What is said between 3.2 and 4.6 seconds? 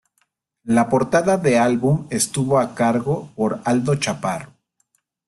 por Aldo Chaparro.